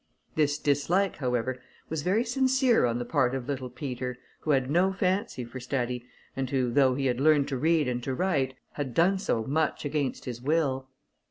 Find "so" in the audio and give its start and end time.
9.19-9.43